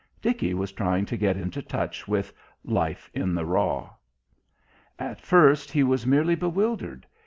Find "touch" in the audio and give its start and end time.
1.61-2.07